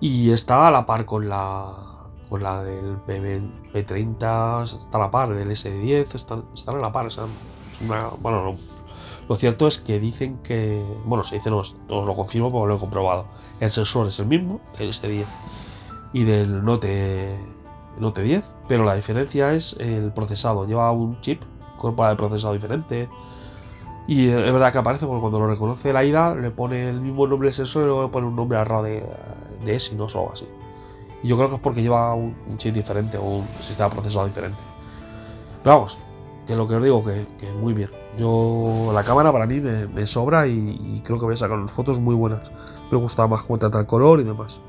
[0.00, 1.84] Y está a la par con la.
[2.28, 6.92] Con la del P, 30 está a la par del S10, están, están a la
[6.92, 7.06] par.
[7.06, 7.18] es
[7.80, 8.54] una, bueno, no,
[9.28, 10.82] lo cierto es que dicen que.
[11.04, 13.26] Bueno, se dice, no, lo confirmo porque lo he comprobado.
[13.60, 15.26] El sensor es el mismo del S10
[16.14, 17.38] y del Note,
[17.98, 20.66] Note 10, pero la diferencia es el procesado.
[20.66, 21.42] Lleva un chip
[21.76, 23.08] corporal de procesado diferente.
[24.08, 27.26] Y es verdad que aparece porque cuando lo reconoce la IDA le pone el mismo
[27.26, 29.04] nombre del sensor y luego le pone un nombre al de,
[29.64, 30.48] de Exynos o algo así.
[31.22, 34.58] Y yo creo que es porque lleva un, chip diferente o un sistema procesado diferente.
[35.62, 35.98] Pero vamos,
[36.46, 37.90] que lo que os digo, que, que muy bien.
[38.16, 42.14] Yo, la cámara para mí me, sobra y, creo que voy a sacar fotos muy
[42.14, 42.50] buenas.
[42.90, 44.62] Me gusta más cómo trata el color y demás.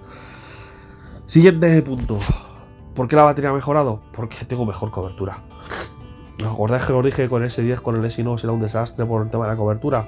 [1.28, 2.20] Siguiente punto.
[2.94, 4.02] ¿Por qué la batería ha mejorado?
[4.12, 5.44] Porque tengo mejor cobertura.
[6.42, 9.22] ¿Os acordáis que os dije con ese 10 con el S9 era un desastre por
[9.22, 10.08] el tema de la cobertura?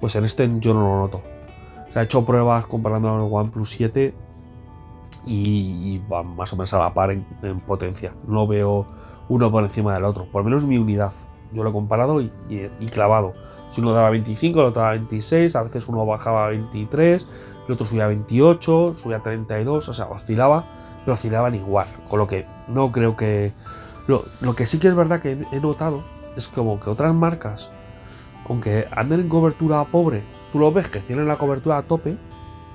[0.00, 1.22] Pues en este yo no lo noto.
[1.92, 4.14] Se ha hecho pruebas comparando con el OnePlus 7
[5.26, 7.24] y, va más o menos a la par en,
[7.66, 8.14] potencia.
[8.26, 8.86] No veo
[9.28, 11.12] uno por encima del otro, por lo menos mi unidad.
[11.52, 12.30] Yo lo he comparado y,
[12.90, 13.34] clavado.
[13.70, 17.26] Si uno daba 25, el otro daba 26, a veces uno bajaba a 23,
[17.66, 20.64] el otro subía a 28, subía a 32, o sea, oscilaba,
[21.04, 21.88] pero oscilaban igual.
[22.08, 23.52] Con lo que no creo que.
[24.06, 26.02] Lo, que sí que es verdad que he notado
[26.36, 27.70] es como que otras marcas,
[28.48, 32.16] aunque anden en cobertura pobre, tú lo ves que tienen la cobertura a tope,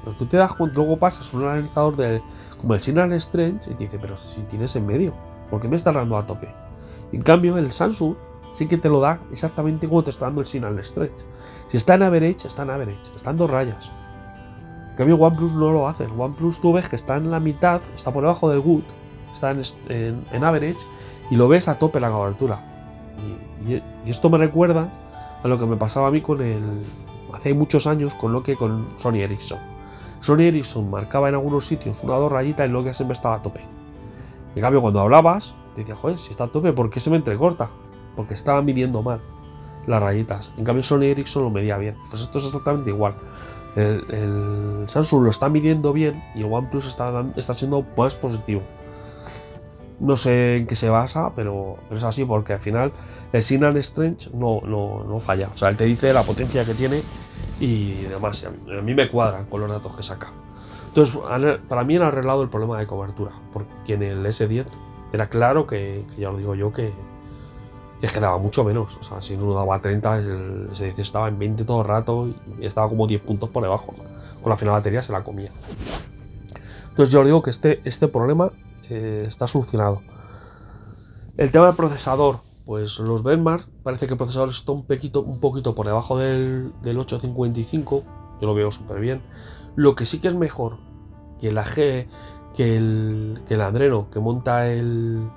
[0.04, 2.22] pero tú te das cuenta, luego pasas un analizador de,
[2.60, 5.14] como el Signal Strange y te dice, pero si tienes en medio,
[5.50, 6.54] ¿por qué me estás dando a tope?
[7.12, 8.16] En cambio, el Samsung
[8.54, 11.22] sí que te lo da exactamente como te está dando el Signal Stretch.
[11.68, 13.92] Si está en average, está en average, está en dos rayas.
[14.92, 16.06] En cambio, OnePlus no lo hace.
[16.06, 18.84] OnePlus tú ves que está en la mitad, está por debajo del good,
[19.34, 20.80] está en, average
[21.32, 22.60] y lo ves a tope la cobertura.
[23.68, 24.90] Y, esto me recuerda
[25.44, 26.84] a lo que me pasaba a mí con el.
[27.34, 29.58] hace muchos años con lo que con Sony Ericsson.
[30.20, 33.36] Sony Ericsson marcaba en algunos sitios una o dos rayitas y lo que siempre estaba
[33.36, 33.62] a tope.
[34.56, 37.70] En cambio, cuando hablabas, decía, joder, si está a tope, ¿por qué se me entrecorta?
[38.16, 39.22] porque estaba midiendo mal
[39.88, 40.52] las rayitas.
[40.58, 41.96] En cambio, Sony Ericsson lo medía bien.
[42.10, 43.16] Pues esto es exactamente igual.
[43.76, 48.62] El, Samsung lo está midiendo bien y el OnePlus está, está siendo más positivo.
[50.02, 52.92] No sé en qué se basa, pero, es así porque al final
[53.32, 55.50] el Signal Strange no, no, falla.
[55.54, 57.02] O sea, él te dice la potencia que tiene
[57.60, 58.44] y demás.
[58.46, 60.30] a, mí, me cuadran con los datos que saca.
[60.88, 61.18] Entonces,
[61.70, 64.66] para mí han arreglado el problema de cobertura, porque en el S10
[65.14, 66.92] era claro que ya os digo yo, que,
[68.02, 68.98] y es que daba mucho menos.
[68.98, 72.28] O sea, si uno daba 30, el S10 estaba en 20 todo el rato
[72.60, 73.94] y estaba como 10 puntos por debajo.
[74.42, 75.52] Con la final batería se la comía.
[76.90, 78.52] Entonces yo digo que este, este problema
[78.92, 80.02] eh, está solucionado.
[81.38, 85.86] El tema del procesador, pues los benchmark, parece que el procesador está un poquito, por
[85.86, 88.04] debajo del, del 855.
[88.42, 89.22] Yo lo veo súper bien.
[89.76, 90.78] Lo que sí que es mejor
[91.40, 92.08] que la G,
[92.54, 95.30] que el, que el Adreno que monta el,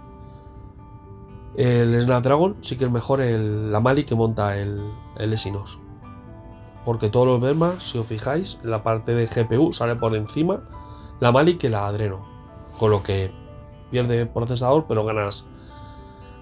[1.57, 4.83] el Snapdragon sí que es mejor el, la Mali que monta el,
[5.17, 5.79] el Exynos.
[6.85, 10.64] Porque todos los benchmarks, si os fijáis, la parte de GPU sale por encima
[11.21, 12.27] la Mali que la Adreno.
[12.79, 13.44] Con lo que
[13.95, 15.45] pierde procesador, pero ganas,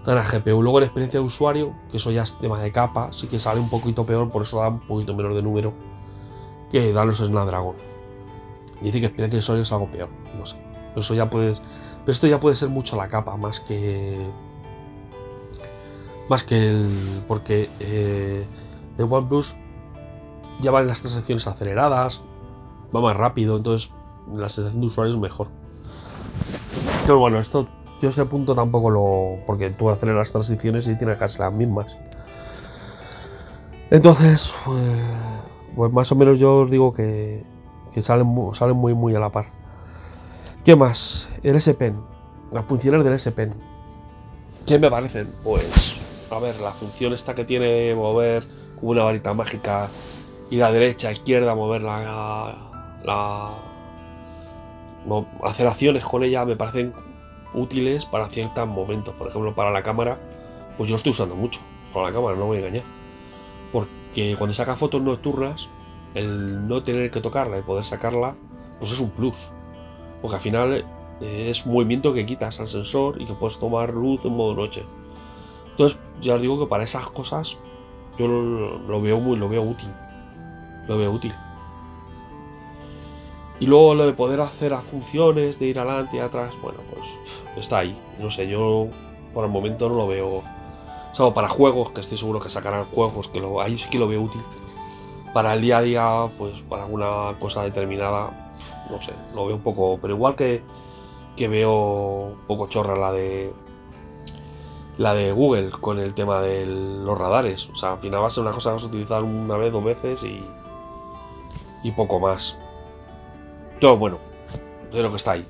[0.06, 0.62] ganas GPU.
[0.62, 3.60] Luego en experiencia de usuario, que eso ya es tema de capa, sí que sale
[3.60, 5.74] un poquito peor, por eso da un poquito menos de número
[6.70, 7.76] que dan los Snapdragon.
[8.80, 10.56] Dice que experiencia de usuario es algo peor, no sé.
[10.88, 11.60] Pero eso ya puedes.
[11.60, 14.30] Pero esto ya puede ser mucho la capa, más que
[16.30, 17.22] más que el.
[17.28, 18.46] porque eh,
[18.96, 19.54] el OnePlus
[20.62, 22.22] ya va en las transacciones aceleradas,
[22.94, 23.90] va más rápido, entonces
[24.34, 25.61] la sensación de usuario es mejor.
[27.02, 27.66] Pero bueno, esto
[28.00, 29.44] yo ese punto tampoco lo.
[29.46, 31.96] porque tú aceleras las transiciones y tienes casi las mismas.
[33.90, 35.00] Entonces, pues,
[35.76, 37.44] pues, más o menos yo os digo que,
[37.92, 39.46] que salen, salen muy, muy a la par.
[40.64, 41.30] ¿Qué más?
[41.42, 42.00] El S Pen.
[42.50, 43.52] Las funciones del S Pen.
[44.66, 45.32] ¿Qué me parecen?
[45.42, 48.46] Pues a ver, la función esta que tiene mover
[48.80, 49.88] una varita mágica
[50.50, 52.70] y la derecha, izquierda, mover la,
[53.04, 53.50] la
[55.42, 56.92] hacer acciones con ella me parecen
[57.54, 59.14] útiles para ciertos momentos.
[59.14, 60.18] Por ejemplo, para la cámara,
[60.76, 61.60] pues yo lo estoy usando mucho.
[61.92, 62.84] Para la cámara, no voy a engañar.
[63.72, 65.68] Porque cuando saca fotos nocturnas,
[66.14, 68.34] el no tener que tocarla y poder sacarla,
[68.78, 69.36] pues es un plus.
[70.20, 70.84] Porque al final
[71.20, 74.84] eh, es movimiento que quitas al sensor y que puedes tomar luz en modo noche.
[75.70, 77.56] Entonces, ya os digo que para esas cosas
[78.18, 79.88] Yo lo, lo veo muy, lo veo útil.
[80.86, 81.32] Lo veo útil.
[83.62, 87.16] Y luego lo de poder hacer a funciones, de ir adelante y atrás, bueno, pues
[87.56, 87.96] está ahí.
[88.18, 88.88] No sé, yo
[89.32, 90.42] por el momento no lo veo.
[91.12, 94.08] Salvo para juegos, que estoy seguro que sacarán juegos, que lo, ahí sí que lo
[94.08, 94.42] veo útil.
[95.32, 98.52] Para el día a día, pues para alguna cosa determinada,
[98.90, 99.96] no sé, lo veo un poco.
[100.02, 100.60] Pero igual que,
[101.36, 103.52] que veo un poco chorra la de.
[104.98, 107.70] La de Google con el tema de los radares.
[107.70, 109.70] O sea, al final va a ser una cosa que vas a utilizar una vez,
[109.70, 110.40] dos veces y.
[111.84, 112.58] Y poco más.
[113.82, 114.18] Todo bueno.
[114.92, 115.44] Yo creo que está ahí.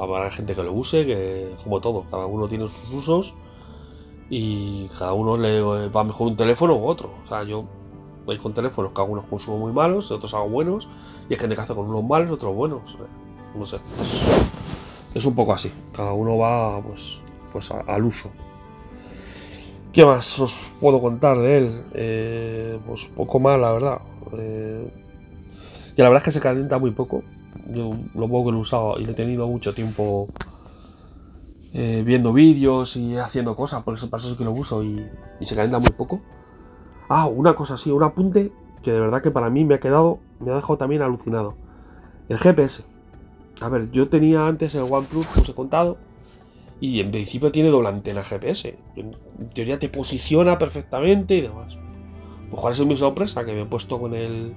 [0.00, 3.34] Habrá gente que lo use, que como todo, cada uno tiene sus usos
[4.30, 7.10] y cada uno le va mejor un teléfono u otro.
[7.22, 7.66] O sea, yo
[8.24, 10.88] voy con teléfonos que algunos consumo muy malos, otros hago buenos,
[11.28, 12.96] y hay gente que hace con unos malos, otros buenos.
[13.54, 13.76] No sé.
[15.14, 15.70] Es, un poco así.
[15.92, 17.20] Cada uno va pues,
[17.52, 18.30] pues al uso.
[19.92, 21.84] ¿Qué más os puedo contar de él?
[21.92, 24.00] Eh, pues poco más, la verdad.
[24.32, 24.90] Eh,
[25.94, 27.22] y la verdad es que se calienta muy poco.
[27.72, 30.28] Yo lo poco que lo he usado y le he tenido mucho tiempo
[31.72, 35.06] eh, viendo vídeos y haciendo cosas, por eso, para eso es que lo uso y,
[35.42, 36.22] se calienta muy poco.
[37.08, 38.50] Ah, una cosa así, un apunte
[38.82, 41.54] que de verdad que para mí me ha quedado, me ha dejado también alucinado.
[42.28, 42.84] El GPS.
[43.60, 45.98] A ver, yo tenía antes el OnePlus, como os he contado,
[46.80, 48.78] y en principio tiene doble antena GPS.
[48.96, 49.16] En
[49.54, 51.78] teoría te posiciona perfectamente y demás.
[52.50, 54.54] Pues cuál es mi sorpresa, que me he puesto con el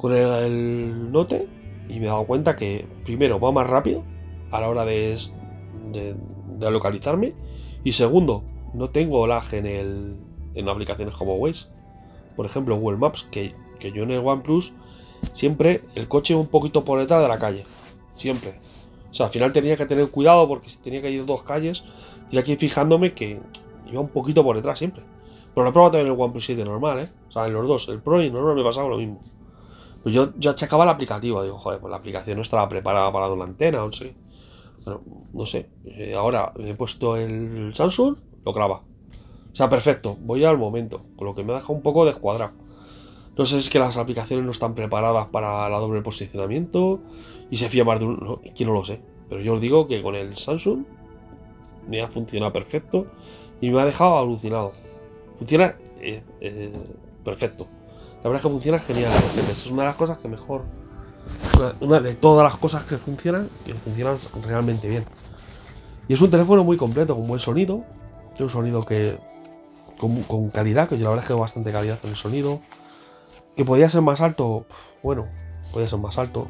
[0.00, 1.48] con el, Note
[1.88, 4.04] y me he dado cuenta que primero va más rápido
[4.50, 5.16] a la hora de
[6.60, 7.34] localizarme
[7.82, 10.16] y segundo, no tengo lag en, el,
[10.54, 11.66] en aplicaciones como Waze.
[12.36, 14.74] Por ejemplo, Google Maps, que, que yo en el OnePlus
[15.32, 17.64] siempre el coche un poquito por detrás de la calle.
[18.14, 18.54] Siempre.
[19.10, 21.84] O sea, al final tenía que tener cuidado porque si tenía que ir dos calles,
[22.28, 23.40] tenía que ir fijándome que
[23.90, 25.02] iba un poquito por detrás siempre.
[25.54, 27.08] Pero lo he probado también en el OnePlus 7 normal, ¿eh?
[27.28, 29.20] O sea, en los dos, el Pro y el normal me pasaba lo mismo.
[30.02, 33.30] Pues yo, yo achacaba la aplicativa, digo, joder, pues la aplicación no estaba preparada para
[33.30, 34.14] una antena, o sé.
[34.84, 35.68] Pero, no sé.
[35.84, 38.82] eh, ahora he puesto el Samsung, lo graba.
[39.52, 42.52] O sea, perfecto, voy al momento, con lo que me deja un poco descuadrado.
[43.36, 47.00] No sé si es que las aplicaciones no están preparadas para la doble posicionamiento
[47.50, 49.00] y se fía más de uno, que no lo sé.
[49.28, 50.84] Pero yo os digo que con el Samsung
[51.88, 53.06] me ha funcionado perfecto
[53.60, 54.72] y me ha dejado alucinado.
[55.38, 56.72] Funciona eh, eh,
[57.24, 57.66] perfecto.
[58.22, 59.12] La verdad es que funciona genial.
[59.50, 60.64] Es una de las cosas que mejor.
[61.80, 65.04] Una, de todas las cosas que funcionan, que funcionan realmente bien.
[66.08, 67.84] Y es un teléfono muy completo, con buen sonido.
[68.34, 69.18] Tiene un sonido que.
[69.98, 72.60] Con, calidad, que yo la verdad es que tengo bastante calidad en el sonido.
[73.56, 74.66] Que podía ser más alto.
[75.02, 75.26] Bueno,
[75.72, 76.46] podía ser más alto.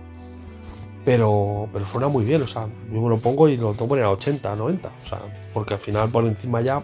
[1.05, 3.89] Pero, pero suena muy bien, o sea, yo me lo pongo y lo tengo que
[3.89, 5.21] poner a 80, 90, o sea,
[5.55, 6.83] porque al final por encima ya,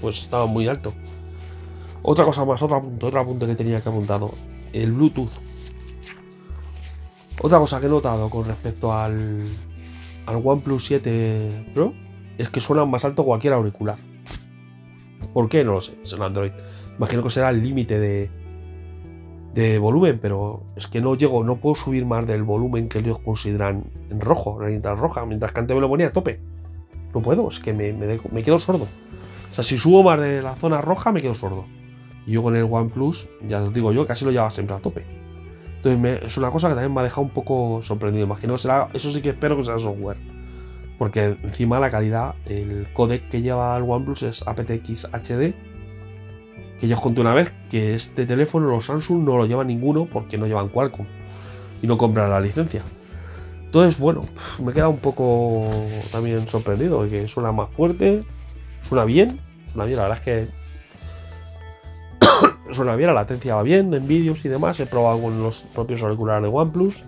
[0.00, 0.94] pues estaba muy alto.
[2.08, 4.32] Otra cosa más, otro apunte, otro apunte que tenía que apuntado,
[4.72, 5.32] el Bluetooth.
[7.42, 9.42] Otra cosa que he notado con respecto al,
[10.24, 11.92] al OnePlus 7 Pro
[12.38, 13.98] es que suena más alto cualquier auricular.
[15.34, 15.64] ¿Por qué?
[15.64, 16.52] No lo sé, es un Android.
[16.96, 18.30] Imagino que será el límite de,
[19.54, 23.18] de volumen, pero es que no llego, no puedo subir más del volumen que ellos
[23.18, 26.38] consideran en rojo, en la roja, mientras que antes me lo ponía a tope.
[27.12, 28.86] No puedo, es que me, me me quedo sordo.
[29.50, 31.66] O sea, si subo más de la zona roja, me quedo sordo.
[32.26, 35.04] Yo con el OnePlus, ya os digo yo, casi lo llevaba siempre a tope.
[35.76, 38.26] Entonces es una cosa que también me ha dejado un poco sorprendido.
[38.26, 40.16] Imagino será, eso sí que espero que sea software.
[40.98, 45.54] Porque encima la calidad, el codec que lleva el OnePlus es aptX HD.
[46.80, 50.06] Que yo os conté una vez que este teléfono, los Samsung, no lo lleva ninguno
[50.06, 51.06] porque no llevan Qualcomm.
[51.82, 52.82] Y no compran la licencia.
[53.64, 54.26] Entonces, bueno,
[54.64, 55.70] me he quedado un poco
[56.10, 57.08] también sorprendido.
[57.08, 58.24] Que suena más fuerte,
[58.82, 59.38] suena bien.
[59.68, 60.65] Suena bien, la verdad es que
[62.72, 64.78] suena bien, la latencia va bien en vídeos y demás.
[64.80, 67.04] He probado con los propios auriculares de OnePlus.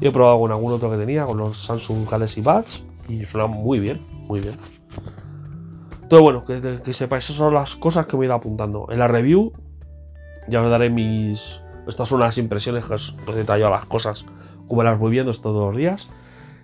[0.00, 2.82] Y he probado con algún otro que tenía, con los Samsung Galaxy Buds.
[3.08, 4.56] Y suena muy bien, muy bien.
[6.12, 8.86] Entonces, bueno, que, sepáis, esas son las cosas que me he ido apuntando.
[8.90, 9.52] En la review
[10.48, 11.60] ya os daré mis...
[11.86, 14.24] Estas son las impresiones que os, he detallado las cosas
[14.68, 16.08] como las voy viendo estos dos días.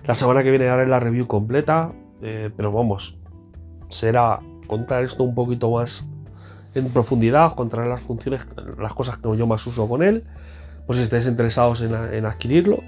[0.04, 1.92] La semana que viene haré la review completa,
[2.22, 3.18] eh, pero vamos,
[3.88, 6.04] será contar esto un poquito más
[6.78, 8.46] en profundidad, os contaré las funciones,
[8.78, 10.24] las cosas que yo más uso con él,
[10.86, 12.82] pues si estáis interesados en, adquirirlo.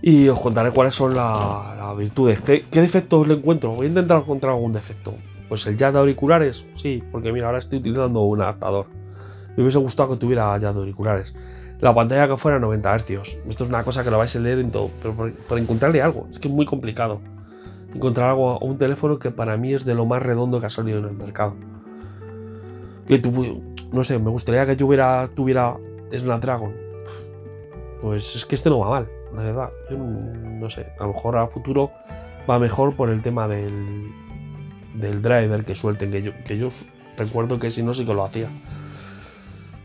[0.00, 2.40] Y os contaré cuáles son la- las virtudes.
[2.40, 3.70] ¿Qué, ¿Qué defectos le encuentro?
[3.72, 5.14] Voy a intentar encontrar algún defecto.
[5.48, 8.86] Pues el jack de auriculares, sí, porque mira, ahora estoy utilizando un adaptador.
[9.56, 11.34] Me hubiese gustado que tuviera jack de auriculares.
[11.80, 13.10] La pantalla que fuera 90 Hz.
[13.48, 16.00] Esto es una cosa que lo vais a leer en todo, pero por, por encontrarle
[16.02, 16.26] algo.
[16.30, 17.20] Es que es muy complicado.
[17.94, 20.98] Encontrar algo, un teléfono que para mí es de lo más redondo que ha salido
[20.98, 21.54] en el mercado.
[23.92, 25.76] No sé, me gustaría que tuviera, tuviera
[26.12, 26.74] Snapdragon.
[28.00, 29.70] Pues es que este no va mal, la verdad.
[29.90, 31.92] No sé, a lo mejor a futuro
[32.48, 34.10] va mejor por el tema del,
[34.94, 36.68] del driver que suelten, que yo, que yo
[37.16, 38.48] recuerdo que si no sí que lo hacía.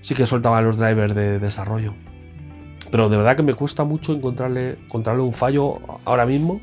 [0.01, 1.93] Sí que soltaba los drivers de desarrollo.
[2.89, 6.61] Pero de verdad que me cuesta mucho encontrarle, encontrarle un fallo ahora mismo.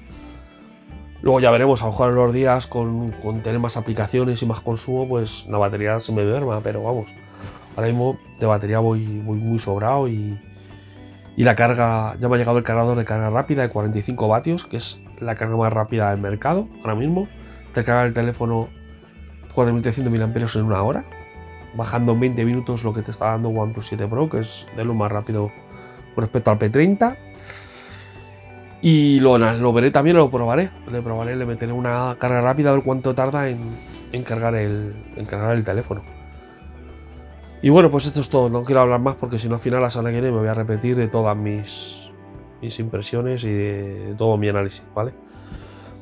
[1.24, 4.60] Luego ya veremos, a lo mejor en los días con, tener más aplicaciones y más
[4.60, 7.06] consumo, pues la batería se me duerma, pero vamos,
[7.74, 10.38] ahora mismo de batería voy, muy sobrado y,
[11.34, 14.66] y, la carga, ya me ha llegado el cargador de carga rápida de 45 vatios,
[14.66, 17.26] que es la carga más rápida del mercado ahora mismo.
[17.72, 18.68] Te carga el teléfono
[19.54, 21.06] 4300 mAh en una hora,
[21.74, 24.84] bajando en 20 minutos lo que te está dando OnePlus 7 Pro, que es de
[24.84, 25.50] lo más rápido
[26.14, 27.16] con respecto al P30.
[28.87, 30.70] Y lo, lo, veré también, lo probaré.
[30.93, 33.80] Le probaré, le meteré una carga rápida a ver cuánto tarda en,
[34.12, 36.03] en, cargar, el, en el teléfono.
[37.62, 38.51] Y bueno, pues esto es todo.
[38.51, 40.49] No quiero hablar más porque si no al final la semana que viene me voy
[40.49, 42.11] a repetir de todas mis,
[42.61, 45.14] mis impresiones y de, todo mi análisis, ¿vale?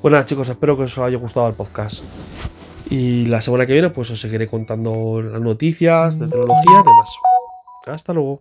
[0.03, 2.03] Bueno, nada, chicos, espero que os haya gustado el podcast.
[2.91, 7.17] Y la semana que viene pues os seguiré contando las noticias de tecnología y demás.
[7.87, 8.41] Hasta luego.